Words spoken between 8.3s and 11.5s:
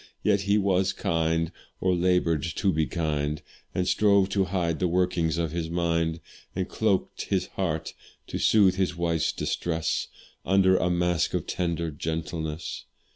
soothe his wife's distress, Under a mask of